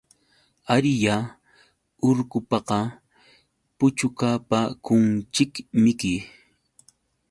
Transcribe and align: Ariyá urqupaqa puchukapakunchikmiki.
Ariyá 0.75 1.15
urqupaqa 2.07 2.77
puchukapakunchikmiki. 3.77 6.13